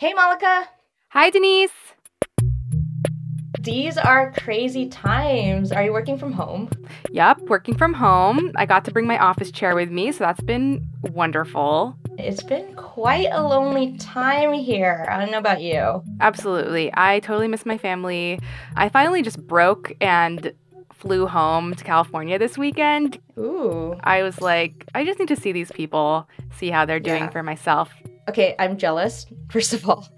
Hey, 0.00 0.14
Malaka. 0.14 0.64
Hi, 1.10 1.28
Denise. 1.28 1.70
These 3.60 3.98
are 3.98 4.32
crazy 4.32 4.88
times. 4.88 5.72
Are 5.72 5.84
you 5.84 5.92
working 5.92 6.16
from 6.16 6.32
home? 6.32 6.70
Yep, 7.10 7.40
working 7.42 7.76
from 7.76 7.92
home. 7.92 8.50
I 8.56 8.64
got 8.64 8.86
to 8.86 8.92
bring 8.92 9.06
my 9.06 9.18
office 9.18 9.50
chair 9.50 9.74
with 9.74 9.90
me, 9.90 10.10
so 10.12 10.24
that's 10.24 10.40
been 10.40 10.86
wonderful. 11.02 11.98
It's 12.16 12.42
been 12.42 12.74
quite 12.76 13.28
a 13.30 13.42
lonely 13.42 13.98
time 13.98 14.54
here. 14.54 15.06
I 15.10 15.18
don't 15.20 15.30
know 15.30 15.36
about 15.36 15.60
you. 15.60 16.02
Absolutely. 16.22 16.90
I 16.94 17.20
totally 17.20 17.48
miss 17.48 17.66
my 17.66 17.76
family. 17.76 18.40
I 18.76 18.88
finally 18.88 19.20
just 19.20 19.46
broke 19.46 19.92
and 20.00 20.50
flew 20.94 21.26
home 21.26 21.74
to 21.74 21.84
California 21.84 22.38
this 22.38 22.56
weekend. 22.56 23.18
Ooh. 23.36 24.00
I 24.02 24.22
was 24.22 24.40
like, 24.40 24.86
I 24.94 25.04
just 25.04 25.18
need 25.18 25.28
to 25.28 25.36
see 25.36 25.52
these 25.52 25.70
people, 25.72 26.26
see 26.56 26.70
how 26.70 26.86
they're 26.86 27.00
doing 27.00 27.24
Yeah. 27.24 27.28
for 27.30 27.42
myself. 27.42 27.92
Okay, 28.30 28.54
I'm 28.60 28.78
jealous, 28.78 29.26
first 29.50 29.72
of 29.74 29.88
all. 29.88 30.08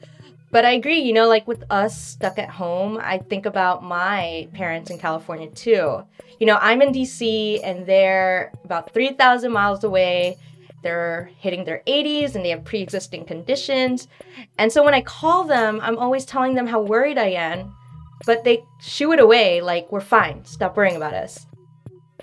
But 0.50 0.66
I 0.66 0.72
agree, 0.72 1.00
you 1.00 1.14
know, 1.14 1.28
like 1.28 1.48
with 1.48 1.64
us 1.70 1.98
stuck 1.98 2.38
at 2.38 2.50
home, 2.50 3.00
I 3.02 3.16
think 3.16 3.46
about 3.46 3.82
my 3.82 4.48
parents 4.52 4.90
in 4.90 4.98
California 4.98 5.48
too. 5.48 6.04
You 6.38 6.46
know, 6.46 6.58
I'm 6.60 6.82
in 6.82 6.92
DC 6.92 7.60
and 7.64 7.86
they're 7.86 8.52
about 8.64 8.92
3,000 8.92 9.50
miles 9.50 9.82
away. 9.82 10.36
They're 10.82 11.30
hitting 11.38 11.64
their 11.64 11.82
80s 11.86 12.34
and 12.34 12.44
they 12.44 12.50
have 12.50 12.66
pre 12.66 12.82
existing 12.82 13.24
conditions. 13.24 14.08
And 14.58 14.70
so 14.70 14.84
when 14.84 14.92
I 14.92 15.00
call 15.00 15.44
them, 15.44 15.80
I'm 15.82 15.96
always 15.96 16.26
telling 16.26 16.54
them 16.54 16.66
how 16.66 16.82
worried 16.82 17.16
I 17.16 17.28
am, 17.28 17.74
but 18.26 18.44
they 18.44 18.62
shoo 18.78 19.12
it 19.12 19.20
away 19.20 19.62
like, 19.62 19.90
we're 19.90 20.00
fine, 20.02 20.44
stop 20.44 20.76
worrying 20.76 20.96
about 20.96 21.14
us. 21.14 21.46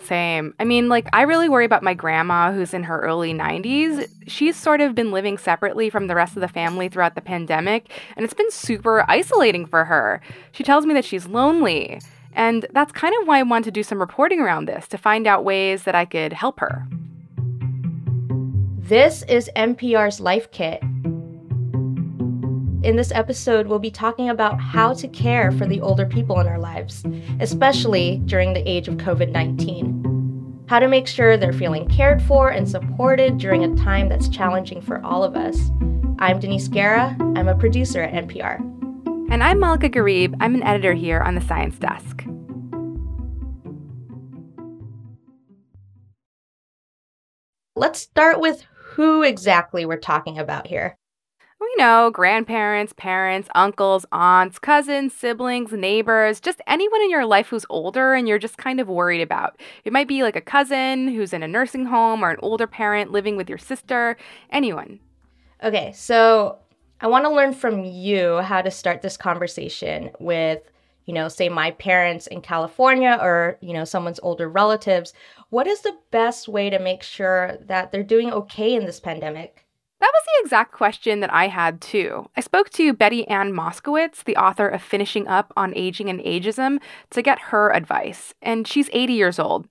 Same. 0.03 0.53
I 0.59 0.63
mean, 0.63 0.89
like, 0.89 1.07
I 1.13 1.23
really 1.23 1.49
worry 1.49 1.65
about 1.65 1.83
my 1.83 1.93
grandma 1.93 2.51
who's 2.51 2.73
in 2.73 2.83
her 2.83 2.99
early 3.01 3.33
90s. 3.33 4.09
She's 4.27 4.55
sort 4.55 4.81
of 4.81 4.95
been 4.95 5.11
living 5.11 5.37
separately 5.37 5.89
from 5.89 6.07
the 6.07 6.15
rest 6.15 6.35
of 6.35 6.41
the 6.41 6.47
family 6.47 6.89
throughout 6.89 7.15
the 7.15 7.21
pandemic, 7.21 7.91
and 8.15 8.23
it's 8.23 8.33
been 8.33 8.49
super 8.51 9.05
isolating 9.09 9.65
for 9.65 9.85
her. 9.85 10.21
She 10.51 10.63
tells 10.63 10.85
me 10.85 10.93
that 10.93 11.05
she's 11.05 11.27
lonely. 11.27 11.99
And 12.33 12.65
that's 12.71 12.91
kind 12.91 13.13
of 13.19 13.27
why 13.27 13.39
I 13.39 13.43
want 13.43 13.65
to 13.65 13.71
do 13.71 13.83
some 13.83 13.99
reporting 13.99 14.39
around 14.39 14.65
this 14.65 14.87
to 14.89 14.97
find 14.97 15.27
out 15.27 15.43
ways 15.43 15.83
that 15.83 15.95
I 15.95 16.05
could 16.05 16.33
help 16.33 16.59
her. 16.59 16.87
This 18.77 19.23
is 19.23 19.49
NPR's 19.55 20.19
Life 20.19 20.49
Kit. 20.51 20.81
In 22.81 22.95
this 22.95 23.11
episode, 23.11 23.67
we'll 23.67 23.77
be 23.77 23.91
talking 23.91 24.29
about 24.29 24.57
how 24.57 24.93
to 24.93 25.07
care 25.09 25.51
for 25.51 25.65
the 25.65 25.81
older 25.81 26.05
people 26.05 26.39
in 26.39 26.47
our 26.47 26.57
lives, 26.57 27.03
especially 27.41 28.21
during 28.23 28.53
the 28.53 28.65
age 28.65 28.87
of 28.87 28.95
COVID 28.95 29.33
19. 29.33 30.65
How 30.69 30.79
to 30.79 30.87
make 30.87 31.05
sure 31.05 31.35
they're 31.35 31.51
feeling 31.51 31.89
cared 31.89 32.21
for 32.21 32.49
and 32.49 32.69
supported 32.69 33.37
during 33.37 33.65
a 33.65 33.75
time 33.75 34.07
that's 34.07 34.29
challenging 34.29 34.79
for 34.81 35.03
all 35.03 35.25
of 35.25 35.35
us. 35.35 35.71
I'm 36.19 36.39
Denise 36.39 36.69
Guerra. 36.69 37.17
I'm 37.19 37.49
a 37.49 37.55
producer 37.55 38.01
at 38.01 38.13
NPR. 38.13 38.59
And 39.29 39.43
I'm 39.43 39.59
Malaka 39.59 39.93
Gharib. 39.93 40.37
I'm 40.39 40.55
an 40.55 40.63
editor 40.63 40.93
here 40.93 41.19
on 41.19 41.35
the 41.35 41.41
Science 41.41 41.77
Desk. 41.79 42.23
Let's 47.75 47.99
start 47.99 48.39
with 48.39 48.63
who 48.93 49.23
exactly 49.23 49.85
we're 49.85 49.97
talking 49.97 50.39
about 50.39 50.67
here. 50.67 50.98
We 51.59 51.73
know 51.77 52.09
grandparents, 52.09 52.93
parents, 52.93 53.49
uncles, 53.53 54.05
aunts, 54.13 54.59
cousins, 54.59 55.13
siblings, 55.13 55.73
neighbors, 55.73 56.39
just 56.39 56.61
anyone 56.65 57.01
in 57.01 57.11
your 57.11 57.25
life 57.25 57.47
who's 57.47 57.65
older 57.69 58.13
and 58.13 58.29
you're 58.29 58.39
just 58.39 58.57
kind 58.57 58.79
of 58.79 58.87
worried 58.87 59.21
about. 59.21 59.59
It 59.83 59.91
might 59.91 60.07
be 60.07 60.23
like 60.23 60.37
a 60.37 60.41
cousin 60.41 61.09
who's 61.09 61.33
in 61.33 61.43
a 61.43 61.49
nursing 61.49 61.85
home 61.85 62.23
or 62.23 62.29
an 62.29 62.39
older 62.41 62.65
parent 62.65 63.11
living 63.11 63.35
with 63.35 63.49
your 63.49 63.57
sister, 63.57 64.15
anyone. 64.49 65.01
Okay, 65.61 65.91
so 65.91 66.59
I 67.01 67.07
want 67.07 67.25
to 67.25 67.29
learn 67.29 67.53
from 67.53 67.83
you 67.83 68.37
how 68.37 68.61
to 68.61 68.71
start 68.71 69.01
this 69.01 69.17
conversation 69.17 70.11
with, 70.19 70.61
you 71.07 71.13
know, 71.13 71.27
say 71.27 71.49
my 71.49 71.71
parents 71.71 72.27
in 72.27 72.39
California 72.39 73.17
or, 73.19 73.57
you 73.59 73.73
know, 73.73 73.83
someone's 73.83 74.21
older 74.23 74.47
relatives. 74.47 75.11
What 75.49 75.67
is 75.67 75.81
the 75.81 75.97
best 76.11 76.47
way 76.47 76.69
to 76.69 76.79
make 76.79 77.03
sure 77.03 77.57
that 77.65 77.91
they're 77.91 78.01
doing 78.01 78.31
okay 78.31 78.75
in 78.75 78.85
this 78.85 79.01
pandemic? 79.01 79.65
That 79.99 80.11
was 80.13 80.23
the 80.25 80.45
exact 80.45 80.71
question 80.71 81.19
that 81.19 81.33
I 81.33 81.47
had 81.47 81.81
too. 81.81 82.29
I 82.37 82.41
spoke 82.41 82.69
to 82.71 82.93
Betty 82.93 83.27
Ann 83.27 83.51
Moskowitz, 83.51 84.23
the 84.23 84.37
author 84.37 84.67
of 84.67 84.81
Finishing 84.81 85.27
Up 85.27 85.51
on 85.57 85.73
Aging 85.75 86.09
and 86.09 86.21
Ageism, 86.21 86.79
to 87.09 87.21
get 87.21 87.39
her 87.39 87.73
advice. 87.73 88.33
And 88.41 88.65
she's 88.65 88.89
80 88.93 89.13
years 89.13 89.39
old. 89.39 89.67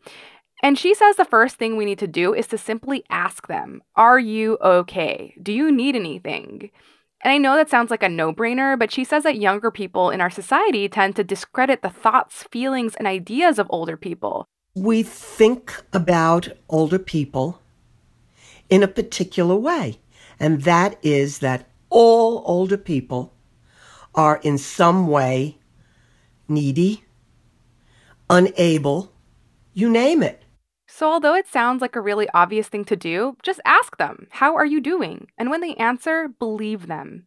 And 0.63 0.79
she 0.79 0.93
says 0.95 1.17
the 1.17 1.25
first 1.25 1.57
thing 1.57 1.77
we 1.77 1.85
need 1.85 1.99
to 2.01 2.07
do 2.07 2.35
is 2.35 2.47
to 2.49 2.59
simply 2.59 3.05
ask 3.09 3.47
them, 3.47 3.83
Are 3.97 4.19
you 4.19 4.59
okay? 4.61 5.35
Do 5.43 5.53
you 5.53 5.71
need 5.71 5.97
anything? 5.97 6.71
And 7.23 7.33
I 7.33 7.39
know 7.39 7.57
that 7.57 7.71
sounds 7.71 7.91
like 7.91 8.03
a 8.03 8.09
no 8.09 8.33
brainer, 8.33 8.79
but 8.79 8.93
she 8.93 9.05
says 9.05 9.25
that 9.25 9.39
younger 9.39 9.71
people 9.71 10.11
in 10.11 10.21
our 10.21 10.31
society 10.31 10.89
tend 10.89 11.17
to 11.17 11.25
discredit 11.25 11.83
the 11.83 11.91
thoughts, 11.91 12.45
feelings, 12.45 12.95
and 12.95 13.07
ideas 13.07 13.59
of 13.59 13.67
older 13.71 13.97
people. 13.97 14.47
We 14.75 15.03
think 15.03 15.83
about 15.93 16.49
older 16.69 16.99
people 16.99 17.61
in 18.71 18.83
a 18.83 18.89
particular 18.89 19.57
way, 19.57 19.99
and 20.41 20.63
that 20.63 20.99
is 21.03 21.39
that 21.39 21.69
all 21.91 22.43
older 22.47 22.77
people 22.77 23.35
are 24.15 24.41
in 24.43 24.59
some 24.59 25.07
way 25.07 25.59
needy, 26.49 27.05
unable, 28.31 29.13
you 29.75 29.89
name 29.91 30.23
it. 30.23 30.43
So, 30.87 31.11
although 31.11 31.35
it 31.35 31.47
sounds 31.47 31.83
like 31.83 31.95
a 31.95 32.01
really 32.01 32.29
obvious 32.33 32.69
thing 32.69 32.85
to 32.87 32.97
do, 32.97 33.37
just 33.43 33.61
ask 33.65 33.99
them, 33.99 34.27
How 34.31 34.57
are 34.57 34.67
you 34.67 34.81
doing? 34.81 35.29
And 35.37 35.51
when 35.51 35.61
they 35.61 35.75
answer, 35.75 36.29
believe 36.29 36.87
them. 36.87 37.27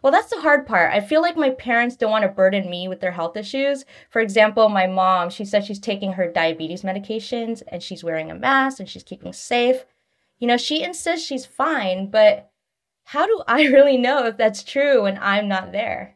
Well, 0.00 0.12
that's 0.12 0.30
the 0.30 0.40
hard 0.40 0.66
part. 0.66 0.92
I 0.92 1.00
feel 1.00 1.22
like 1.22 1.36
my 1.36 1.50
parents 1.50 1.96
don't 1.96 2.10
want 2.10 2.24
to 2.24 2.28
burden 2.28 2.68
me 2.68 2.88
with 2.88 3.00
their 3.00 3.12
health 3.12 3.38
issues. 3.38 3.86
For 4.10 4.20
example, 4.20 4.68
my 4.68 4.86
mom, 4.86 5.30
she 5.30 5.46
said 5.46 5.64
she's 5.64 5.80
taking 5.80 6.12
her 6.12 6.30
diabetes 6.30 6.82
medications 6.82 7.62
and 7.68 7.82
she's 7.82 8.04
wearing 8.04 8.30
a 8.30 8.34
mask 8.34 8.80
and 8.80 8.88
she's 8.88 9.02
keeping 9.02 9.32
safe. 9.32 9.86
You 10.44 10.48
know, 10.48 10.58
she 10.58 10.82
insists 10.82 11.26
she's 11.26 11.46
fine, 11.46 12.10
but 12.10 12.52
how 13.04 13.26
do 13.26 13.42
I 13.48 13.62
really 13.68 13.96
know 13.96 14.26
if 14.26 14.36
that's 14.36 14.62
true 14.62 15.04
when 15.04 15.18
I'm 15.18 15.48
not 15.48 15.72
there? 15.72 16.13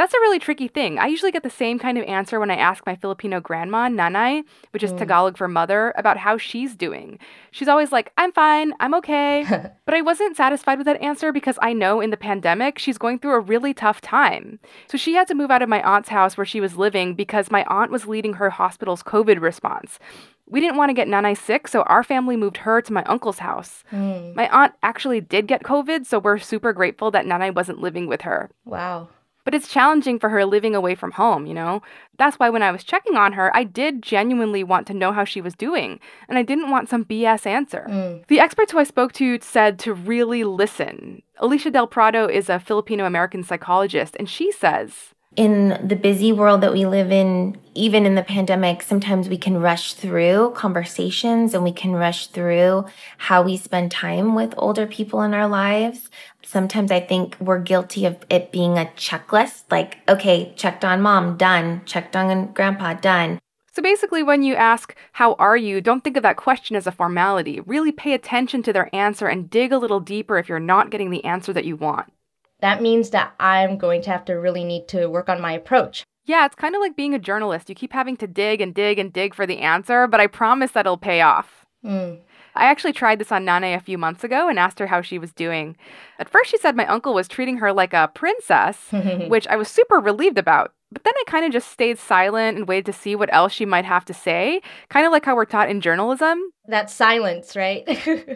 That's 0.00 0.14
a 0.14 0.20
really 0.20 0.38
tricky 0.38 0.66
thing. 0.68 0.98
I 0.98 1.08
usually 1.08 1.30
get 1.30 1.42
the 1.42 1.50
same 1.50 1.78
kind 1.78 1.98
of 1.98 2.04
answer 2.04 2.40
when 2.40 2.50
I 2.50 2.56
ask 2.56 2.86
my 2.86 2.96
Filipino 2.96 3.38
grandma, 3.38 3.86
Nanay, 3.90 4.44
which 4.70 4.82
is 4.82 4.92
Mm. 4.94 4.98
Tagalog 4.98 5.36
for 5.36 5.46
mother, 5.46 5.92
about 5.94 6.16
how 6.16 6.38
she's 6.38 6.74
doing. 6.74 7.18
She's 7.50 7.68
always 7.68 7.92
like, 7.92 8.10
I'm 8.16 8.32
fine, 8.32 8.72
I'm 8.80 8.94
okay. 8.94 9.44
but 9.84 9.94
I 9.94 10.00
wasn't 10.00 10.38
satisfied 10.38 10.78
with 10.78 10.86
that 10.86 11.02
answer 11.02 11.32
because 11.32 11.58
I 11.60 11.74
know 11.74 12.00
in 12.00 12.08
the 12.08 12.16
pandemic 12.16 12.78
she's 12.78 12.96
going 12.96 13.18
through 13.18 13.34
a 13.34 13.40
really 13.40 13.74
tough 13.74 14.00
time. 14.00 14.58
So 14.88 14.96
she 14.96 15.12
had 15.12 15.28
to 15.28 15.34
move 15.34 15.50
out 15.50 15.60
of 15.60 15.68
my 15.68 15.82
aunt's 15.82 16.08
house 16.08 16.34
where 16.38 16.46
she 16.46 16.62
was 16.62 16.78
living 16.78 17.12
because 17.14 17.50
my 17.50 17.64
aunt 17.68 17.90
was 17.90 18.06
leading 18.06 18.32
her 18.40 18.48
hospital's 18.48 19.02
COVID 19.02 19.38
response. 19.42 19.98
We 20.46 20.60
didn't 20.60 20.78
want 20.78 20.88
to 20.88 20.94
get 20.94 21.08
Nanay 21.08 21.36
sick, 21.36 21.68
so 21.68 21.82
our 21.82 22.02
family 22.02 22.36
moved 22.38 22.56
her 22.64 22.80
to 22.80 22.92
my 22.92 23.04
uncle's 23.04 23.40
house. 23.40 23.84
Hmm, 23.90 24.32
My 24.34 24.48
aunt 24.48 24.72
actually 24.82 25.20
did 25.20 25.46
get 25.46 25.62
COVID, 25.62 26.06
so 26.06 26.18
we're 26.18 26.38
super 26.38 26.72
grateful 26.72 27.10
that 27.10 27.26
Nanay 27.26 27.54
wasn't 27.54 27.82
living 27.82 28.06
with 28.08 28.22
her. 28.22 28.48
wow. 28.64 29.08
But 29.44 29.54
it's 29.54 29.68
challenging 29.68 30.18
for 30.18 30.28
her 30.28 30.44
living 30.44 30.74
away 30.74 30.94
from 30.94 31.12
home, 31.12 31.46
you 31.46 31.54
know? 31.54 31.82
That's 32.18 32.38
why 32.38 32.50
when 32.50 32.62
I 32.62 32.70
was 32.70 32.84
checking 32.84 33.16
on 33.16 33.32
her, 33.32 33.54
I 33.56 33.64
did 33.64 34.02
genuinely 34.02 34.62
want 34.62 34.86
to 34.88 34.94
know 34.94 35.12
how 35.12 35.24
she 35.24 35.40
was 35.40 35.54
doing, 35.54 35.98
and 36.28 36.38
I 36.38 36.42
didn't 36.42 36.70
want 36.70 36.88
some 36.88 37.04
BS 37.04 37.46
answer. 37.46 37.86
Mm. 37.88 38.26
The 38.26 38.40
experts 38.40 38.72
who 38.72 38.78
I 38.78 38.84
spoke 38.84 39.12
to 39.14 39.38
said 39.40 39.78
to 39.80 39.94
really 39.94 40.44
listen. 40.44 41.22
Alicia 41.38 41.70
Del 41.70 41.86
Prado 41.86 42.26
is 42.26 42.48
a 42.48 42.60
Filipino 42.60 43.06
American 43.06 43.42
psychologist, 43.42 44.16
and 44.18 44.28
she 44.28 44.52
says, 44.52 45.14
in 45.36 45.80
the 45.86 45.94
busy 45.94 46.32
world 46.32 46.60
that 46.60 46.72
we 46.72 46.86
live 46.86 47.12
in, 47.12 47.56
even 47.74 48.04
in 48.04 48.16
the 48.16 48.22
pandemic, 48.22 48.82
sometimes 48.82 49.28
we 49.28 49.38
can 49.38 49.60
rush 49.60 49.94
through 49.94 50.52
conversations 50.56 51.54
and 51.54 51.62
we 51.62 51.72
can 51.72 51.92
rush 51.92 52.26
through 52.26 52.84
how 53.18 53.40
we 53.40 53.56
spend 53.56 53.92
time 53.92 54.34
with 54.34 54.52
older 54.56 54.86
people 54.86 55.22
in 55.22 55.32
our 55.32 55.46
lives. 55.46 56.10
Sometimes 56.42 56.90
I 56.90 56.98
think 56.98 57.36
we're 57.38 57.60
guilty 57.60 58.06
of 58.06 58.18
it 58.28 58.50
being 58.50 58.76
a 58.76 58.90
checklist 58.96 59.62
like, 59.70 59.98
okay, 60.08 60.52
checked 60.56 60.84
on 60.84 61.00
mom, 61.00 61.36
done, 61.36 61.82
checked 61.84 62.16
on 62.16 62.52
grandpa, 62.52 62.94
done. 62.94 63.38
So 63.72 63.82
basically, 63.82 64.24
when 64.24 64.42
you 64.42 64.56
ask, 64.56 64.96
How 65.12 65.34
are 65.34 65.56
you? 65.56 65.80
don't 65.80 66.02
think 66.02 66.16
of 66.16 66.24
that 66.24 66.36
question 66.36 66.74
as 66.74 66.88
a 66.88 66.92
formality. 66.92 67.60
Really 67.60 67.92
pay 67.92 68.14
attention 68.14 68.64
to 68.64 68.72
their 68.72 68.92
answer 68.94 69.28
and 69.28 69.48
dig 69.48 69.70
a 69.70 69.78
little 69.78 70.00
deeper 70.00 70.38
if 70.38 70.48
you're 70.48 70.58
not 70.58 70.90
getting 70.90 71.10
the 71.10 71.24
answer 71.24 71.52
that 71.52 71.64
you 71.64 71.76
want. 71.76 72.12
That 72.60 72.82
means 72.82 73.10
that 73.10 73.34
I'm 73.40 73.78
going 73.78 74.02
to 74.02 74.10
have 74.10 74.24
to 74.26 74.34
really 74.34 74.64
need 74.64 74.88
to 74.88 75.06
work 75.06 75.28
on 75.28 75.40
my 75.40 75.52
approach. 75.52 76.04
Yeah, 76.24 76.46
it's 76.46 76.54
kind 76.54 76.74
of 76.74 76.80
like 76.80 76.96
being 76.96 77.14
a 77.14 77.18
journalist. 77.18 77.68
You 77.68 77.74
keep 77.74 77.92
having 77.92 78.16
to 78.18 78.26
dig 78.26 78.60
and 78.60 78.74
dig 78.74 78.98
and 78.98 79.12
dig 79.12 79.34
for 79.34 79.46
the 79.46 79.58
answer, 79.58 80.06
but 80.06 80.20
I 80.20 80.26
promise 80.26 80.72
that 80.72 80.86
it'll 80.86 80.96
pay 80.96 81.22
off. 81.22 81.66
Mm. 81.84 82.20
I 82.54 82.66
actually 82.66 82.92
tried 82.92 83.18
this 83.18 83.32
on 83.32 83.44
Nanay 83.44 83.74
a 83.74 83.80
few 83.80 83.96
months 83.96 84.24
ago 84.24 84.48
and 84.48 84.58
asked 84.58 84.78
her 84.80 84.86
how 84.86 85.02
she 85.02 85.18
was 85.18 85.32
doing. 85.32 85.76
At 86.18 86.28
first, 86.28 86.50
she 86.50 86.58
said 86.58 86.76
my 86.76 86.86
uncle 86.86 87.14
was 87.14 87.28
treating 87.28 87.58
her 87.58 87.72
like 87.72 87.94
a 87.94 88.10
princess, 88.14 88.76
which 89.28 89.46
I 89.48 89.56
was 89.56 89.68
super 89.68 89.96
relieved 89.96 90.38
about. 90.38 90.72
But 90.92 91.04
then 91.04 91.14
I 91.16 91.24
kind 91.26 91.44
of 91.44 91.52
just 91.52 91.70
stayed 91.70 91.98
silent 91.98 92.58
and 92.58 92.66
waited 92.66 92.86
to 92.86 92.92
see 92.92 93.14
what 93.14 93.32
else 93.32 93.52
she 93.52 93.64
might 93.64 93.84
have 93.84 94.04
to 94.06 94.14
say, 94.14 94.60
kind 94.88 95.06
of 95.06 95.12
like 95.12 95.24
how 95.24 95.36
we're 95.36 95.44
taught 95.44 95.70
in 95.70 95.80
journalism. 95.80 96.40
That 96.66 96.90
silence, 96.90 97.56
right? 97.56 97.86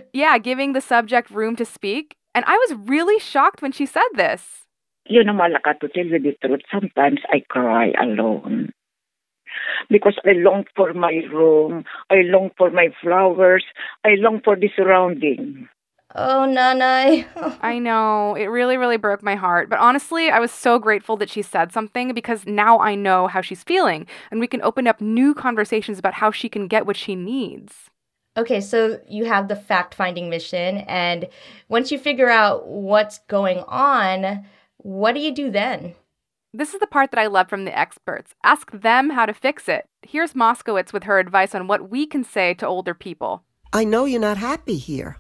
Yeah, 0.13 0.39
giving 0.39 0.73
the 0.73 0.81
subject 0.81 1.31
room 1.31 1.57
to 1.57 1.65
speak. 1.65 2.17
And 2.35 2.45
I 2.47 2.57
was 2.57 2.79
really 2.89 3.19
shocked 3.19 3.63
when 3.63 3.73
she 3.73 3.87
said 3.87 4.03
this. 4.15 4.67
You 5.07 5.23
know, 5.23 5.33
Malaka, 5.33 5.79
to 5.81 5.89
tell 5.89 6.07
you 6.07 6.19
the 6.19 6.35
truth, 6.41 6.63
sometimes 6.73 7.21
I 7.31 7.43
cry 7.49 7.93
alone. 8.01 8.73
Because 9.89 10.19
I 10.25 10.33
long 10.33 10.65
for 10.75 10.93
my 10.95 11.23
room, 11.31 11.85
I 12.11 12.23
long 12.23 12.51
for 12.57 12.71
my 12.71 12.89
flowers, 13.03 13.65
I 14.05 14.15
long 14.17 14.41
for 14.43 14.57
the 14.57 14.71
surrounding. 14.75 15.69
Oh, 16.17 16.47
Nanay. 16.49 17.27
I 17.61 17.79
know. 17.79 18.35
It 18.35 18.47
really, 18.47 18.77
really 18.77 18.97
broke 18.97 19.23
my 19.23 19.35
heart. 19.35 19.69
But 19.69 19.81
honestly, 19.81 20.31
I 20.31 20.39
was 20.39 20.53
so 20.53 20.79
grateful 20.79 21.17
that 21.17 21.29
she 21.29 21.43
said 21.43 21.73
something 21.73 22.15
because 22.15 22.47
now 22.47 22.79
I 22.79 22.95
know 22.95 23.27
how 23.27 23.41
she's 23.41 23.65
feeling 23.65 24.07
and 24.31 24.39
we 24.39 24.47
can 24.47 24.63
open 24.63 24.87
up 24.87 25.01
new 25.01 25.35
conversations 25.35 25.99
about 25.99 26.15
how 26.15 26.31
she 26.31 26.49
can 26.49 26.69
get 26.69 26.87
what 26.87 26.97
she 26.97 27.17
needs. 27.17 27.91
Okay, 28.37 28.61
so 28.61 29.01
you 29.09 29.27
have 29.27 29.47
the 29.47 29.55
fact 29.55 29.95
finding 29.95 30.29
mission, 30.29 30.79
and 30.79 31.29
once 31.69 31.93
you 31.93 31.99
figure 31.99 32.29
out 32.29 32.67
what's 32.67 33.19
going 33.29 33.61
on, 33.69 34.45
what 34.79 35.15
do 35.15 35.21
you 35.21 35.33
do 35.33 35.51
then? 35.51 35.95
This 36.53 36.75
is 36.75 36.81
the 36.81 36.89
part 36.89 37.13
that 37.13 37.21
I 37.21 37.29
love 37.29 37.49
from 37.49 37.65
the 37.65 37.77
experts. 37.77 38.35
Ask 38.43 38.73
them 38.73 39.11
how 39.11 39.27
to 39.27 39.33
fix 39.33 39.69
it. 39.69 39.87
Here's 40.03 40.35
Moskowitz 40.35 40.93
with 40.93 41.05
her 41.05 41.21
advice 41.21 41.55
on 41.55 41.69
what 41.69 41.91
we 41.91 42.07
can 42.07 42.25
say 42.25 42.55
to 42.55 42.67
older 42.67 42.95
people. 42.95 43.45
I 43.73 43.85
know 43.85 44.05
you're 44.05 44.21
not 44.21 44.39
happy 44.39 44.79
here. 44.79 45.17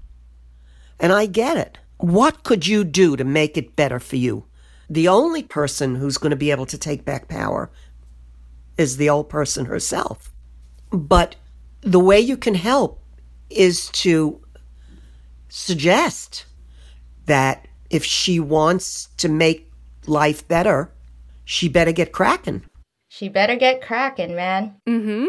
And 0.98 1.12
I 1.12 1.26
get 1.26 1.56
it. 1.56 1.78
What 1.98 2.42
could 2.42 2.66
you 2.66 2.84
do 2.84 3.16
to 3.16 3.24
make 3.24 3.56
it 3.56 3.76
better 3.76 4.00
for 4.00 4.16
you? 4.16 4.46
The 4.90 5.08
only 5.08 5.42
person 5.42 5.96
who's 5.96 6.18
going 6.18 6.30
to 6.30 6.36
be 6.36 6.50
able 6.50 6.66
to 6.66 6.78
take 6.78 7.04
back 7.04 7.28
power 7.28 7.70
is 8.76 8.96
the 8.96 9.08
old 9.08 9.28
person 9.28 9.66
herself. 9.66 10.32
But 10.90 11.36
the 11.80 12.00
way 12.00 12.20
you 12.20 12.36
can 12.36 12.54
help 12.54 13.00
is 13.54 13.88
to 13.90 14.40
suggest 15.48 16.46
that 17.26 17.66
if 17.90 18.04
she 18.04 18.40
wants 18.40 19.08
to 19.18 19.28
make 19.28 19.70
life 20.06 20.46
better, 20.48 20.90
she 21.44 21.68
better 21.68 21.92
get 21.92 22.12
cracking. 22.12 22.64
She 23.08 23.28
better 23.28 23.56
get 23.56 23.80
cracking, 23.80 24.34
man. 24.34 24.74
Mm-hmm. 24.88 25.26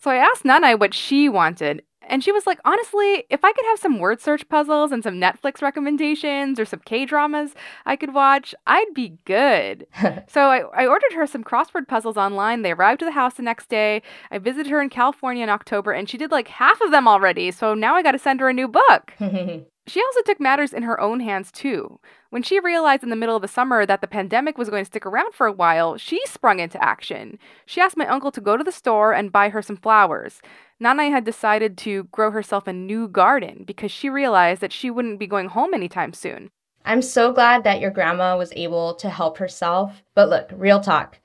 So 0.00 0.10
I 0.10 0.16
asked 0.16 0.42
Nanay 0.42 0.78
what 0.78 0.94
she 0.94 1.28
wanted, 1.28 1.82
and 2.08 2.22
she 2.22 2.32
was 2.32 2.46
like, 2.46 2.58
honestly, 2.64 3.24
if 3.30 3.44
I 3.44 3.52
could 3.52 3.64
have 3.66 3.78
some 3.78 3.98
word 3.98 4.20
search 4.20 4.48
puzzles 4.48 4.92
and 4.92 5.02
some 5.02 5.14
Netflix 5.14 5.62
recommendations 5.62 6.58
or 6.58 6.64
some 6.64 6.80
K 6.84 7.04
dramas 7.04 7.54
I 7.86 7.96
could 7.96 8.14
watch, 8.14 8.54
I'd 8.66 8.94
be 8.94 9.18
good. 9.24 9.86
so 10.28 10.42
I, 10.42 10.60
I 10.74 10.86
ordered 10.86 11.12
her 11.14 11.26
some 11.26 11.44
crossword 11.44 11.88
puzzles 11.88 12.16
online. 12.16 12.62
They 12.62 12.72
arrived 12.72 13.00
to 13.00 13.04
the 13.04 13.12
house 13.12 13.34
the 13.34 13.42
next 13.42 13.68
day. 13.68 14.02
I 14.30 14.38
visited 14.38 14.70
her 14.70 14.80
in 14.80 14.90
California 14.90 15.42
in 15.42 15.50
October, 15.50 15.92
and 15.92 16.08
she 16.08 16.18
did 16.18 16.30
like 16.30 16.48
half 16.48 16.80
of 16.80 16.90
them 16.90 17.08
already. 17.08 17.50
So 17.50 17.74
now 17.74 17.94
I 17.94 18.02
got 18.02 18.12
to 18.12 18.18
send 18.18 18.40
her 18.40 18.48
a 18.48 18.54
new 18.54 18.68
book. 18.68 19.14
She 19.86 20.00
also 20.00 20.22
took 20.22 20.38
matters 20.38 20.72
in 20.72 20.84
her 20.84 21.00
own 21.00 21.20
hands 21.20 21.50
too. 21.50 21.98
When 22.30 22.42
she 22.42 22.60
realized 22.60 23.02
in 23.02 23.10
the 23.10 23.16
middle 23.16 23.34
of 23.34 23.42
the 23.42 23.48
summer 23.48 23.84
that 23.84 24.00
the 24.00 24.06
pandemic 24.06 24.56
was 24.56 24.70
going 24.70 24.82
to 24.82 24.86
stick 24.86 25.04
around 25.04 25.34
for 25.34 25.46
a 25.46 25.52
while, 25.52 25.96
she 25.96 26.20
sprung 26.26 26.60
into 26.60 26.82
action. 26.82 27.38
She 27.66 27.80
asked 27.80 27.96
my 27.96 28.06
uncle 28.06 28.30
to 28.30 28.40
go 28.40 28.56
to 28.56 28.62
the 28.62 28.70
store 28.70 29.12
and 29.12 29.32
buy 29.32 29.48
her 29.48 29.60
some 29.60 29.76
flowers. 29.76 30.40
Nanay 30.80 31.10
had 31.10 31.24
decided 31.24 31.76
to 31.78 32.04
grow 32.04 32.30
herself 32.30 32.66
a 32.66 32.72
new 32.72 33.08
garden 33.08 33.64
because 33.66 33.90
she 33.90 34.08
realized 34.08 34.60
that 34.60 34.72
she 34.72 34.90
wouldn't 34.90 35.18
be 35.18 35.26
going 35.26 35.48
home 35.48 35.74
anytime 35.74 36.12
soon. 36.12 36.50
I'm 36.84 37.02
so 37.02 37.32
glad 37.32 37.64
that 37.64 37.80
your 37.80 37.90
grandma 37.90 38.36
was 38.36 38.52
able 38.54 38.94
to 38.94 39.10
help 39.10 39.38
herself. 39.38 40.02
But 40.14 40.28
look, 40.28 40.50
real 40.52 40.80
talk. 40.80 41.18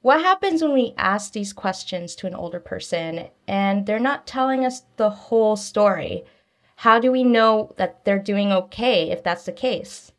What 0.00 0.22
happens 0.22 0.62
when 0.62 0.72
we 0.72 0.94
ask 0.96 1.32
these 1.32 1.52
questions 1.52 2.14
to 2.16 2.26
an 2.26 2.34
older 2.34 2.60
person 2.60 3.28
and 3.46 3.84
they're 3.84 3.98
not 3.98 4.26
telling 4.26 4.64
us 4.64 4.82
the 4.96 5.10
whole 5.10 5.56
story? 5.56 6.24
How 6.78 7.00
do 7.00 7.10
we 7.10 7.24
know 7.24 7.74
that 7.76 8.04
they're 8.04 8.20
doing 8.20 8.52
okay 8.52 9.10
if 9.10 9.24
that's 9.24 9.46
the 9.46 9.52
case? 9.52 10.12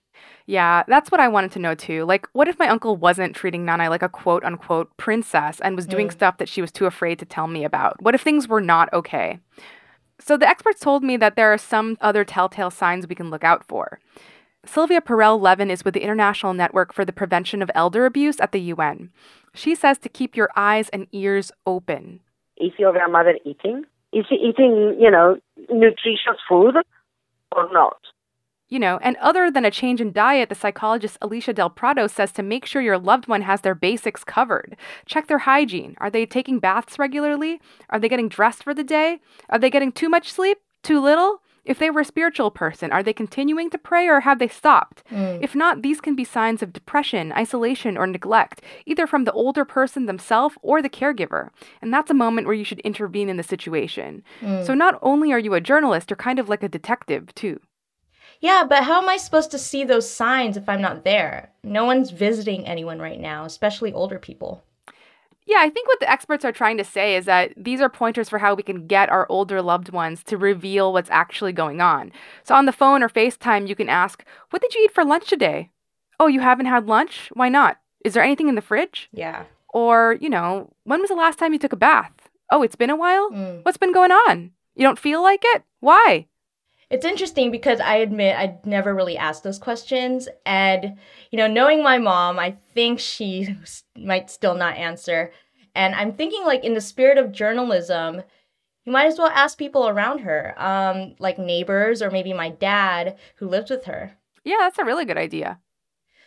Yeah, 0.46 0.84
that's 0.90 1.10
what 1.10 1.22
I 1.22 1.30
wanted 1.30 1.54
to 1.54 1.60
know 1.60 1.74
too. 1.74 2.04
Like, 2.04 2.28
what 2.34 2.50
if 2.50 2.60
my 2.60 2.68
uncle 2.68 2.98
wasn't 2.98 3.34
treating 3.34 3.66
Nanay 3.66 3.90
like 3.90 4.02
a 4.02 4.10
quote 4.10 4.44
unquote 4.44 4.96
princess 4.98 5.62
and 5.62 5.78
was 5.78 5.86
doing 5.86 6.10
mm. 6.10 6.12
stuff 6.12 6.38
that 6.38 6.50
she 6.50 6.60
was 6.60 6.74
too 6.74 6.86
afraid 6.86 7.18
to 7.20 7.26
tell 7.26 7.48
me 7.48 7.64
about? 7.64 8.02
What 8.02 8.14
if 8.14 8.20
things 8.20 8.50
were 8.50 8.60
not 8.60 8.92
okay? 8.92 9.40
So 10.20 10.36
the 10.36 10.50
experts 10.50 10.82
told 10.82 11.02
me 11.02 11.16
that 11.16 11.38
there 11.38 11.54
are 11.54 11.58
some 11.58 11.98
other 12.02 12.26
telltale 12.26 12.72
signs 12.72 13.08
we 13.08 13.16
can 13.16 13.30
look 13.30 13.46
out 13.46 13.64
for. 13.64 14.02
Sylvia 14.66 15.00
Perel 15.00 15.40
Levin 15.40 15.72
is 15.72 15.86
with 15.86 15.94
the 15.94 16.04
International 16.04 16.54
Network 16.54 16.92
for 16.92 17.06
the 17.06 17.14
Prevention 17.14 17.62
of 17.62 17.72
Elder 17.74 18.06
Abuse 18.06 18.38
at 18.42 18.52
the 18.52 18.60
UN. 18.74 19.12
She 19.54 19.76
says 19.76 19.98
to 20.00 20.10
keep 20.10 20.36
your 20.36 20.50
eyes 20.58 20.90
and 20.90 21.08
ears 21.14 21.54
open. 21.66 22.20
Is 22.58 22.74
your 22.78 22.92
grandmother 22.92 23.40
eating? 23.46 23.86
Is 24.12 24.26
she 24.28 24.36
eating, 24.36 24.98
you 25.00 25.12
know, 25.12 25.38
nutritious 25.70 26.40
food 26.48 26.76
or 27.56 27.70
not? 27.72 27.98
You 28.70 28.78
know, 28.78 29.00
and 29.02 29.18
other 29.18 29.50
than 29.50 29.66
a 29.66 29.72
change 29.72 30.00
in 30.00 30.12
diet, 30.12 30.50
the 30.50 30.56
psychologist 30.56 31.18
Alicia 31.22 31.54
Del 31.54 31.72
Prado 31.72 32.06
says 32.06 32.32
to 32.34 32.44
make 32.44 32.68
sure 32.68 32.84
your 32.84 33.00
loved 33.00 33.28
one 33.28 33.42
has 33.42 33.62
their 33.62 33.74
basics 33.74 34.24
covered. 34.24 34.76
Check 35.08 35.26
their 35.26 35.40
hygiene. 35.40 35.96
Are 35.98 36.12
they 36.12 36.28
taking 36.28 36.60
baths 36.60 37.00
regularly? 37.00 37.60
Are 37.90 38.00
they 38.00 38.10
getting 38.10 38.30
dressed 38.30 38.64
for 38.64 38.76
the 38.76 38.84
day? 38.84 39.22
Are 39.50 39.58
they 39.58 39.72
getting 39.72 39.92
too 39.92 40.08
much 40.08 40.32
sleep? 40.32 40.60
Too 40.84 41.02
little? 41.02 41.42
If 41.66 41.80
they 41.80 41.90
were 41.90 42.02
a 42.02 42.06
spiritual 42.06 42.52
person, 42.52 42.92
are 42.92 43.04
they 43.04 43.14
continuing 43.14 43.70
to 43.70 43.78
pray 43.78 44.08
or 44.08 44.22
have 44.22 44.40
they 44.40 44.48
stopped? 44.48 45.04
Mm. 45.12 45.44
If 45.44 45.56
not, 45.56 45.82
these 45.82 46.02
can 46.02 46.16
be 46.16 46.24
signs 46.24 46.62
of 46.62 46.74
depression, 46.74 47.32
isolation, 47.34 47.98
or 47.98 48.08
neglect, 48.08 48.62
either 48.86 49.06
from 49.08 49.24
the 49.24 49.32
older 49.32 49.66
person 49.66 50.06
themselves 50.06 50.56
or 50.62 50.82
the 50.82 50.90
caregiver. 50.90 51.50
And 51.82 51.94
that's 51.94 52.12
a 52.12 52.16
moment 52.16 52.48
where 52.48 52.56
you 52.56 52.64
should 52.64 52.80
intervene 52.80 53.30
in 53.30 53.38
the 53.38 53.44
situation. 53.44 54.24
Mm. 54.42 54.66
So 54.66 54.74
not 54.74 55.00
only 55.02 55.32
are 55.32 55.40
you 55.40 55.54
a 55.54 55.62
journalist, 55.62 56.10
you're 56.10 56.18
kind 56.18 56.40
of 56.40 56.50
like 56.50 56.64
a 56.64 56.70
detective, 56.70 57.34
too. 57.36 57.60
Yeah, 58.42 58.64
but 58.68 58.84
how 58.84 59.02
am 59.02 59.10
I 59.10 59.18
supposed 59.18 59.52
to 59.52 59.60
see 59.60 59.84
those 59.84 60.10
signs 60.10 60.56
if 60.56 60.70
I'm 60.70 60.82
not 60.82 61.04
there? 61.04 61.52
No 61.64 61.84
one's 61.84 62.12
visiting 62.12 62.66
anyone 62.66 63.00
right 63.00 63.20
now, 63.20 63.44
especially 63.44 63.92
older 63.92 64.18
people. 64.18 64.64
Yeah, 65.50 65.62
I 65.62 65.70
think 65.72 65.88
what 65.88 66.00
the 66.00 66.10
experts 66.10 66.46
are 66.46 66.52
trying 66.52 66.78
to 66.78 66.84
say 66.84 67.16
is 67.16 67.26
that 67.26 67.54
these 67.58 67.82
are 67.82 67.90
pointers 67.90 68.30
for 68.30 68.38
how 68.38 68.54
we 68.54 68.62
can 68.62 68.86
get 68.86 69.10
our 69.10 69.26
older 69.30 69.64
loved 69.64 69.90
ones 69.90 70.24
to 70.26 70.38
reveal 70.38 70.94
what's 70.94 71.10
actually 71.10 71.54
going 71.54 71.82
on. 71.82 72.12
So 72.44 72.54
on 72.54 72.68
the 72.68 72.72
phone 72.72 73.02
or 73.02 73.10
FaceTime, 73.10 73.68
you 73.68 73.76
can 73.76 73.90
ask, 73.90 74.24
What 74.52 74.62
did 74.62 74.76
you 74.76 74.84
eat 74.84 74.94
for 74.94 75.04
lunch 75.04 75.28
today? 75.28 75.72
Oh, 76.20 76.28
you 76.28 76.42
haven't 76.42 76.68
had 76.68 76.86
lunch? 76.86 77.32
Why 77.34 77.50
not? 77.50 77.80
Is 78.06 78.14
there 78.14 78.24
anything 78.24 78.48
in 78.48 78.54
the 78.54 78.62
fridge? 78.62 79.10
Yeah. 79.12 79.46
Or, 79.74 80.20
you 80.22 80.30
know, 80.30 80.72
when 80.84 81.02
was 81.02 81.10
the 81.10 81.16
last 81.16 81.40
time 81.40 81.52
you 81.52 81.58
took 81.60 81.74
a 81.74 81.78
bath? 81.78 82.30
Oh, 82.52 82.62
it's 82.62 82.76
been 82.76 82.92
a 82.92 82.96
while? 82.96 83.32
Mm. 83.32 83.66
What's 83.66 83.78
been 83.78 83.94
going 83.94 84.12
on? 84.12 84.52
You 84.76 84.84
don't 84.84 85.00
feel 85.00 85.24
like 85.24 85.42
it? 85.44 85.64
Why? 85.80 86.28
It's 86.90 87.06
interesting 87.06 87.52
because 87.52 87.80
I 87.80 87.96
admit 87.96 88.36
I'd 88.36 88.66
never 88.66 88.96
really 88.96 89.18
asked 89.18 89.44
those 89.44 89.60
questions. 89.60 90.28
And, 90.46 90.98
you 91.32 91.38
know, 91.38 91.48
knowing 91.48 91.84
my 91.84 92.00
mom, 92.00 92.40
I 92.40 92.58
think 92.74 93.00
she 93.00 93.56
might 93.98 94.30
still 94.30 94.56
not 94.56 94.76
answer. 94.76 95.32
And 95.76 95.96
I'm 95.96 96.14
thinking, 96.14 96.44
like, 96.46 96.64
in 96.64 96.74
the 96.74 96.82
spirit 96.82 97.18
of 97.18 97.32
journalism, 97.32 98.24
you 98.86 98.92
might 98.92 99.08
as 99.08 99.18
well 99.18 99.28
ask 99.28 99.58
people 99.58 99.88
around 99.88 100.20
her, 100.20 100.54
um, 100.58 101.16
like 101.20 101.38
neighbors 101.38 102.02
or 102.02 102.10
maybe 102.10 102.34
my 102.34 102.50
dad 102.50 103.18
who 103.36 103.48
lives 103.48 103.70
with 103.70 103.86
her. 103.86 104.18
Yeah, 104.44 104.58
that's 104.60 104.80
a 104.80 104.86
really 104.86 105.06
good 105.06 105.18
idea. 105.18 105.60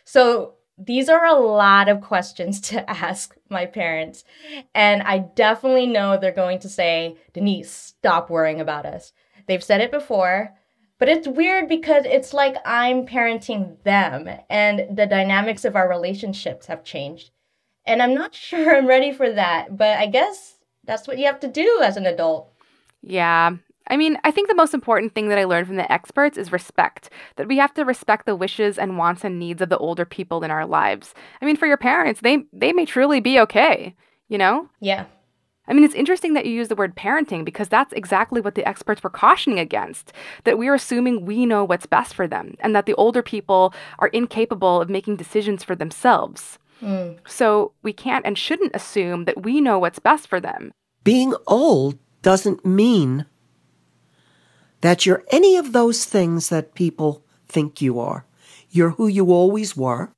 So 0.05 0.55
these 0.77 1.09
are 1.09 1.25
a 1.25 1.39
lot 1.39 1.89
of 1.89 2.01
questions 2.01 2.61
to 2.69 2.89
ask 2.89 3.35
my 3.49 3.65
parents. 3.65 4.23
And 4.73 5.01
I 5.03 5.19
definitely 5.19 5.87
know 5.87 6.17
they're 6.17 6.31
going 6.31 6.59
to 6.59 6.69
say, 6.69 7.17
Denise, 7.33 7.71
stop 7.71 8.29
worrying 8.29 8.59
about 8.59 8.85
us. 8.85 9.13
They've 9.47 9.63
said 9.63 9.81
it 9.81 9.91
before, 9.91 10.55
but 10.99 11.09
it's 11.09 11.27
weird 11.27 11.67
because 11.67 12.05
it's 12.05 12.33
like 12.33 12.55
I'm 12.65 13.05
parenting 13.05 13.81
them 13.83 14.29
and 14.49 14.95
the 14.95 15.05
dynamics 15.05 15.65
of 15.65 15.75
our 15.75 15.89
relationships 15.89 16.67
have 16.67 16.83
changed. 16.83 17.31
And 17.85 18.01
I'm 18.01 18.13
not 18.13 18.35
sure 18.47 18.75
I'm 18.75 18.87
ready 18.87 19.11
for 19.11 19.31
that, 19.31 19.77
but 19.77 19.97
I 19.97 20.07
guess 20.07 20.55
that's 20.83 21.07
what 21.07 21.17
you 21.17 21.25
have 21.25 21.39
to 21.41 21.47
do 21.47 21.81
as 21.83 21.97
an 21.97 22.05
adult. 22.05 22.51
Yeah. 23.01 23.57
I 23.87 23.97
mean, 23.97 24.17
I 24.23 24.31
think 24.31 24.47
the 24.47 24.55
most 24.55 24.73
important 24.73 25.13
thing 25.13 25.27
that 25.27 25.37
I 25.37 25.43
learned 25.43 25.67
from 25.67 25.75
the 25.75 25.91
experts 25.91 26.37
is 26.37 26.53
respect. 26.53 27.09
That 27.35 27.47
we 27.47 27.57
have 27.57 27.73
to 27.73 27.83
respect 27.83 28.25
the 28.25 28.35
wishes 28.35 28.77
and 28.77 28.97
wants 28.97 29.25
and 29.25 29.37
needs 29.37 29.61
of 29.61 29.69
the 29.69 29.77
older 29.77 30.05
people 30.05 30.43
in 30.43 30.51
our 30.51 30.65
lives. 30.65 31.13
I 31.41 31.45
mean, 31.45 31.57
for 31.57 31.67
your 31.67 31.77
parents, 31.77 32.21
they 32.21 32.45
they 32.53 32.71
may 32.71 32.85
truly 32.85 33.19
be 33.19 33.39
okay, 33.41 33.93
you 34.29 34.37
know? 34.37 34.69
Yeah. 34.79 35.05
I 35.67 35.73
mean, 35.73 35.85
it's 35.85 35.95
interesting 35.95 36.33
that 36.33 36.45
you 36.45 36.51
use 36.51 36.67
the 36.67 36.75
word 36.75 36.95
parenting 36.95 37.45
because 37.45 37.69
that's 37.69 37.93
exactly 37.93 38.41
what 38.41 38.55
the 38.55 38.67
experts 38.67 39.01
were 39.01 39.09
cautioning 39.09 39.59
against 39.59 40.11
that 40.43 40.57
we're 40.57 40.73
assuming 40.73 41.25
we 41.25 41.45
know 41.45 41.63
what's 41.63 41.85
best 41.85 42.13
for 42.13 42.27
them 42.27 42.55
and 42.59 42.75
that 42.75 42.85
the 42.85 42.95
older 42.95 43.21
people 43.21 43.73
are 43.99 44.09
incapable 44.09 44.81
of 44.81 44.89
making 44.89 45.15
decisions 45.15 45.63
for 45.63 45.75
themselves. 45.75 46.59
Mm. 46.83 47.17
So 47.27 47.73
we 47.81 47.93
can't 47.93 48.25
and 48.25 48.37
shouldn't 48.37 48.75
assume 48.75 49.25
that 49.25 49.43
we 49.43 49.61
know 49.61 49.79
what's 49.79 49.99
best 49.99 50.27
for 50.27 50.39
them. 50.39 50.71
Being 51.03 51.33
old 51.47 51.97
doesn't 52.21 52.65
mean 52.65 53.25
that 54.81 55.05
you're 55.05 55.23
any 55.31 55.55
of 55.55 55.71
those 55.71 56.05
things 56.05 56.49
that 56.49 56.73
people 56.75 57.23
think 57.47 57.81
you 57.81 57.99
are. 57.99 58.25
You're 58.69 58.91
who 58.91 59.07
you 59.07 59.31
always 59.31 59.77
were 59.77 60.11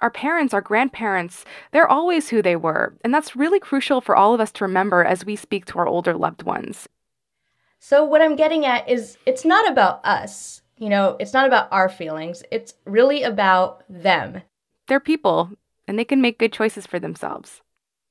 our 0.00 0.10
parents, 0.10 0.54
our 0.54 0.60
grandparents, 0.60 1.44
they're 1.72 1.88
always 1.88 2.28
who 2.28 2.42
they 2.42 2.56
were. 2.56 2.94
And 3.04 3.12
that's 3.12 3.36
really 3.36 3.60
crucial 3.60 4.00
for 4.00 4.16
all 4.16 4.34
of 4.34 4.40
us 4.40 4.50
to 4.52 4.64
remember 4.64 5.04
as 5.04 5.24
we 5.24 5.36
speak 5.36 5.66
to 5.66 5.78
our 5.78 5.86
older 5.86 6.14
loved 6.14 6.42
ones. 6.42 6.88
So, 7.78 8.04
what 8.04 8.20
I'm 8.22 8.36
getting 8.36 8.66
at 8.66 8.88
is 8.88 9.16
it's 9.26 9.44
not 9.44 9.70
about 9.70 10.04
us. 10.04 10.62
You 10.76 10.88
know, 10.88 11.16
it's 11.20 11.32
not 11.32 11.46
about 11.46 11.68
our 11.70 11.88
feelings. 11.88 12.42
It's 12.50 12.74
really 12.84 13.22
about 13.22 13.84
them. 13.88 14.42
they're 14.88 15.00
people 15.00 15.50
and 15.90 15.98
they 15.98 16.04
can 16.04 16.20
make 16.22 16.38
good 16.38 16.52
choices 16.52 16.86
for 16.86 17.00
themselves. 17.00 17.62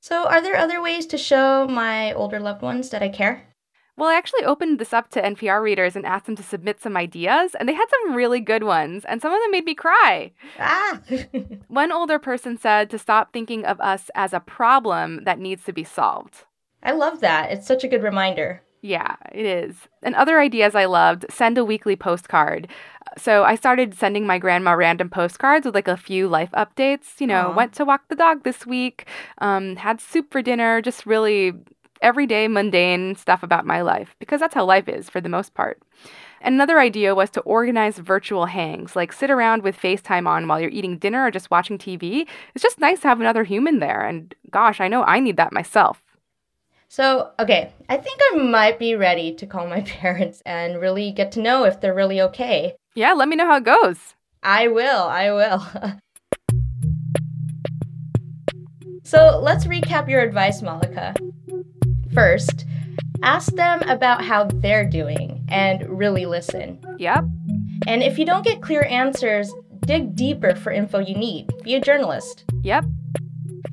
So, 0.02 0.28
are 0.28 0.42
there 0.42 0.58
other 0.58 0.82
ways 0.82 1.06
to 1.08 1.18
show 1.18 1.66
my 1.66 2.12
older 2.12 2.38
loved 2.38 2.62
ones 2.62 2.90
that 2.90 3.02
I 3.02 3.08
care? 3.08 3.48
Well, 3.96 4.10
I 4.10 4.16
actually 4.16 4.44
opened 4.44 4.80
this 4.80 4.92
up 4.92 5.10
to 5.12 5.22
NPR 5.22 5.62
readers 5.62 5.96
and 5.96 6.06
asked 6.06 6.26
them 6.26 6.36
to 6.36 6.44
submit 6.44 6.82
some 6.82 6.98
ideas, 6.98 7.56
and 7.56 7.70
they 7.70 7.74
had 7.74 7.90
some 7.90 8.16
really 8.16 8.42
good 8.42 8.64
ones, 8.64 9.06
and 9.06 9.22
some 9.22 9.32
of 9.32 9.42
them 9.42 9.52
made 9.52 9.64
me 9.64 9.76
cry. 9.76 10.34
Ah! 10.60 11.00
One 11.70 11.94
older 11.94 12.20
person 12.20 12.58
said 12.58 12.90
to 12.90 13.00
stop 13.00 13.32
thinking 13.32 13.64
of 13.66 13.80
us 13.80 14.12
as 14.14 14.34
a 14.34 14.42
problem 14.42 15.24
that 15.24 15.40
needs 15.40 15.64
to 15.64 15.72
be 15.72 15.86
solved. 15.86 16.44
I 16.84 16.92
love 16.92 17.22
that. 17.22 17.50
It's 17.50 17.68
such 17.68 17.86
a 17.86 17.90
good 17.90 18.04
reminder. 18.04 18.62
Yeah, 18.82 19.16
it 19.32 19.46
is. 19.46 19.76
And 20.02 20.16
other 20.16 20.40
ideas 20.40 20.76
I 20.76 20.86
loved 20.86 21.26
send 21.30 21.58
a 21.58 21.66
weekly 21.66 21.96
postcard. 21.96 22.68
So 23.20 23.44
I 23.44 23.56
started 23.56 23.94
sending 23.94 24.26
my 24.26 24.38
grandma 24.38 24.72
random 24.72 25.10
postcards 25.10 25.66
with 25.66 25.76
like 25.76 25.88
a 25.88 25.98
few 25.98 26.28
life 26.28 26.52
updates. 26.52 27.20
You 27.20 27.28
know, 27.28 27.52
went 27.52 27.74
to 27.74 27.86
walk 27.86 28.08
the 28.08 28.16
dog 28.16 28.44
this 28.44 28.66
week, 28.66 29.08
um, 29.40 29.76
had 29.76 30.00
soup 30.02 30.32
for 30.32 30.42
dinner, 30.42 30.82
just 30.82 31.06
really 31.06 31.54
everyday 32.02 32.48
mundane 32.48 33.16
stuff 33.16 33.44
about 33.44 33.66
my 33.66 33.82
life 33.82 34.16
because 34.20 34.40
that's 34.40 34.54
how 34.54 34.64
life 34.64 34.88
is 34.88 35.10
for 35.10 35.20
the 35.20 35.30
most 35.30 35.54
part. 35.54 35.82
Another 36.42 36.80
idea 36.80 37.14
was 37.14 37.30
to 37.32 37.42
organize 37.42 37.98
virtual 37.98 38.46
hangs, 38.46 38.96
like 38.96 39.12
sit 39.12 39.30
around 39.30 39.62
with 39.62 39.78
FaceTime 39.78 40.26
on 40.26 40.48
while 40.48 40.60
you're 40.60 40.70
eating 40.70 40.98
dinner 40.98 41.26
or 41.26 41.32
just 41.32 41.52
watching 41.52 41.78
TV. 41.78 42.26
It's 42.56 42.64
just 42.64 42.80
nice 42.80 43.02
to 43.02 43.10
have 43.10 43.20
another 43.20 43.44
human 43.44 43.80
there. 43.80 44.06
And 44.06 44.34
gosh, 44.50 44.80
I 44.80 44.88
know 44.88 45.04
I 45.04 45.20
need 45.20 45.36
that 45.36 45.52
myself. 45.52 46.02
So, 46.88 47.32
okay, 47.40 47.72
I 47.88 47.98
think 47.98 48.20
I 48.32 48.38
might 48.38 48.80
be 48.80 48.96
ready 48.96 49.34
to 49.36 49.46
call 49.46 49.68
my 49.68 49.82
parents 49.86 50.42
and 50.46 50.80
really 50.80 51.12
get 51.12 51.32
to 51.34 51.42
know 51.42 51.66
if 51.66 51.80
they're 51.80 51.94
really 51.94 52.22
okay. 52.22 52.76
Yeah, 53.00 53.14
let 53.14 53.30
me 53.30 53.38
know 53.38 53.46
how 53.46 53.56
it 53.56 53.64
goes. 53.64 53.98
I 54.44 54.68
will, 54.68 55.04
I 55.04 55.32
will. 55.32 55.66
so, 59.06 59.40
let's 59.42 59.66
recap 59.68 60.10
your 60.10 60.20
advice, 60.20 60.62
Malaka. 60.62 61.16
First, 62.14 62.66
ask 63.24 63.54
them 63.54 63.84
about 63.84 64.26
how 64.26 64.50
they're 64.56 64.84
doing 64.84 65.46
and 65.48 65.88
really 65.88 66.26
listen. 66.26 66.78
Yep. 66.98 67.24
And 67.88 68.04
if 68.04 68.20
you 68.20 68.26
don't 68.26 68.44
get 68.44 68.62
clear 68.62 68.84
answers, 68.84 69.50
dig 69.86 70.14
deeper 70.18 70.54
for 70.56 70.74
info 70.74 71.00
you 71.00 71.16
need. 71.16 71.54
Be 71.64 71.76
a 71.76 71.80
journalist. 71.80 72.44
Yep. 72.64 72.84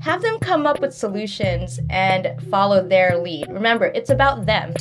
Have 0.03 0.23
them 0.23 0.39
come 0.39 0.69
up 0.69 0.81
with 0.81 0.95
solutions 0.95 1.81
and 1.91 2.41
follow 2.49 2.87
their 2.87 3.19
lead. 3.19 3.49
Remember, 3.49 3.87
it's 3.87 4.11
about 4.11 4.47
them. 4.47 4.73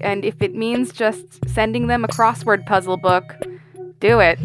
And 0.00 0.24
if 0.24 0.40
it 0.40 0.54
means 0.54 0.92
just 0.92 1.46
sending 1.46 1.88
them 1.88 2.04
a 2.06 2.08
crossword 2.08 2.64
puzzle 2.64 2.96
book, 2.96 3.36
do 4.02 4.20
it. 4.20 4.38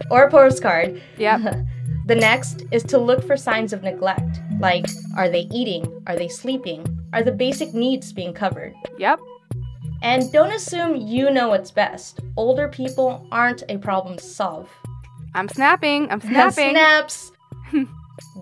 or 0.10 0.24
a 0.24 0.30
postcard. 0.30 1.02
Yep. 1.18 1.56
The 2.08 2.14
next 2.14 2.64
is 2.70 2.84
to 2.84 2.96
look 2.96 3.22
for 3.22 3.36
signs 3.36 3.74
of 3.74 3.82
neglect, 3.82 4.40
like 4.60 4.86
are 5.14 5.28
they 5.28 5.46
eating? 5.52 6.02
Are 6.06 6.16
they 6.16 6.26
sleeping? 6.26 6.86
Are 7.12 7.22
the 7.22 7.32
basic 7.32 7.74
needs 7.74 8.14
being 8.14 8.32
covered? 8.32 8.74
Yep. 8.96 9.20
And 10.00 10.32
don't 10.32 10.52
assume 10.52 10.96
you 10.96 11.30
know 11.30 11.50
what's 11.50 11.70
best. 11.70 12.20
Older 12.38 12.66
people 12.66 13.28
aren't 13.30 13.62
a 13.68 13.76
problem 13.76 14.16
to 14.16 14.24
solve. 14.24 14.70
I'm 15.34 15.50
snapping. 15.50 16.10
I'm 16.10 16.22
snapping. 16.22 16.70
Snaps! 16.70 17.32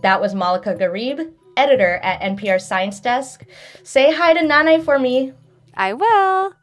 that 0.02 0.20
was 0.20 0.32
Malaka 0.32 0.78
Gharib, 0.78 1.32
editor 1.56 1.96
at 2.04 2.20
NPR 2.20 2.60
Science 2.60 3.00
Desk. 3.00 3.44
Say 3.82 4.14
hi 4.14 4.32
to 4.32 4.42
Nanay 4.42 4.84
for 4.84 4.96
me. 4.96 5.32
I 5.74 5.92
will. 5.92 6.54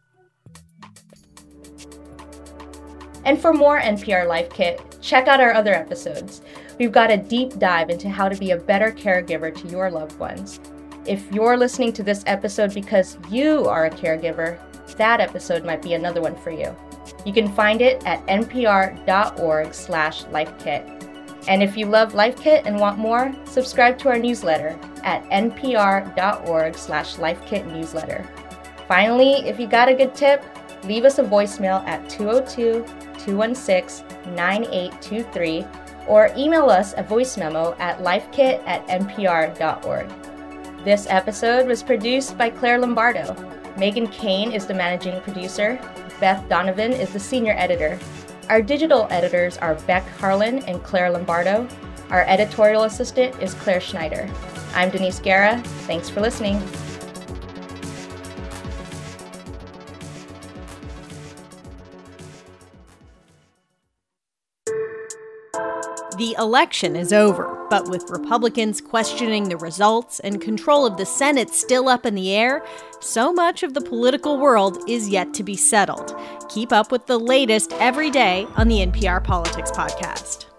And 3.25 3.39
for 3.39 3.53
more 3.53 3.79
NPR 3.79 4.27
Life 4.27 4.49
Kit, 4.49 4.97
check 5.01 5.27
out 5.27 5.39
our 5.39 5.53
other 5.53 5.73
episodes. 5.73 6.41
We've 6.79 6.91
got 6.91 7.11
a 7.11 7.17
deep 7.17 7.57
dive 7.59 7.89
into 7.89 8.09
how 8.09 8.29
to 8.29 8.37
be 8.37 8.51
a 8.51 8.57
better 8.57 8.91
caregiver 8.91 9.55
to 9.55 9.67
your 9.67 9.89
loved 9.89 10.19
ones. 10.19 10.59
If 11.05 11.31
you're 11.31 11.57
listening 11.57 11.93
to 11.93 12.03
this 12.03 12.23
episode 12.27 12.73
because 12.73 13.17
you 13.29 13.65
are 13.65 13.85
a 13.85 13.89
caregiver, 13.89 14.59
that 14.95 15.19
episode 15.19 15.65
might 15.65 15.81
be 15.81 15.93
another 15.93 16.21
one 16.21 16.35
for 16.35 16.51
you. 16.51 16.75
You 17.25 17.33
can 17.33 17.53
find 17.53 17.81
it 17.81 18.05
at 18.05 18.25
npr.org 18.27 19.73
slash 19.73 20.23
lifekit. 20.25 20.99
And 21.47 21.61
if 21.61 21.75
you 21.75 21.87
love 21.87 22.13
Life 22.13 22.37
Kit 22.37 22.65
and 22.65 22.79
want 22.79 22.97
more, 22.97 23.33
subscribe 23.45 23.97
to 23.99 24.09
our 24.09 24.17
newsletter 24.17 24.79
at 25.03 25.23
npr.org 25.29 26.75
slash 26.75 27.17
newsletter. 27.17 28.29
Finally, 28.87 29.47
if 29.47 29.59
you 29.59 29.67
got 29.67 29.89
a 29.89 29.93
good 29.93 30.15
tip, 30.15 30.43
leave 30.85 31.03
us 31.03 31.19
a 31.19 31.23
voicemail 31.23 31.85
at 31.85 32.09
202 32.09 32.85
216 33.25 34.05
9823 34.35 35.65
or 36.07 36.29
email 36.37 36.69
us 36.69 36.93
a 36.97 37.03
voice 37.03 37.37
memo 37.37 37.75
at 37.79 37.99
lifekit 37.99 38.61
at 38.65 38.85
npr.org. 38.87 40.09
This 40.83 41.07
episode 41.09 41.65
was 41.65 41.81
produced 41.81 42.37
by 42.37 42.49
Claire 42.49 42.79
Lombardo. 42.79 43.33
Meghan 43.77 44.11
Keane 44.11 44.51
is 44.51 44.65
the 44.65 44.73
managing 44.73 45.21
producer. 45.21 45.79
Beth 46.19 46.47
Donovan 46.49 46.91
is 46.91 47.13
the 47.13 47.19
senior 47.19 47.53
editor. 47.57 47.97
Our 48.49 48.61
digital 48.61 49.07
editors 49.09 49.57
are 49.57 49.75
Beck 49.75 50.05
Harlan 50.17 50.59
and 50.65 50.83
Claire 50.83 51.11
Lombardo. 51.11 51.67
Our 52.09 52.23
editorial 52.23 52.83
assistant 52.83 53.41
is 53.41 53.53
Claire 53.53 53.79
Schneider. 53.79 54.29
I'm 54.75 54.89
Denise 54.89 55.19
Guerra. 55.19 55.61
Thanks 55.87 56.09
for 56.09 56.19
listening. 56.19 56.61
The 66.17 66.35
election 66.37 66.95
is 66.95 67.11
over, 67.11 67.65
but 67.71 67.89
with 67.89 68.11
Republicans 68.11 68.81
questioning 68.81 69.49
the 69.49 69.57
results 69.57 70.19
and 70.19 70.39
control 70.39 70.85
of 70.85 70.97
the 70.97 71.07
Senate 71.07 71.49
still 71.49 71.89
up 71.89 72.05
in 72.05 72.13
the 72.13 72.35
air, 72.35 72.63
so 72.99 73.33
much 73.33 73.63
of 73.63 73.73
the 73.73 73.81
political 73.81 74.37
world 74.37 74.77
is 74.87 75.09
yet 75.09 75.33
to 75.33 75.43
be 75.43 75.55
settled. 75.55 76.15
Keep 76.49 76.71
up 76.71 76.91
with 76.91 77.07
the 77.07 77.17
latest 77.17 77.73
every 77.73 78.11
day 78.11 78.45
on 78.57 78.67
the 78.67 78.85
NPR 78.85 79.23
Politics 79.23 79.71
Podcast. 79.71 80.52